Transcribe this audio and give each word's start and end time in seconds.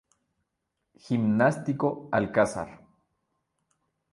Gimnástico 1.03 2.09
Alcázar. 2.11 2.69